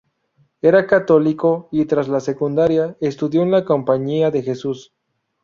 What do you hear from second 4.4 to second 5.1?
Jesús.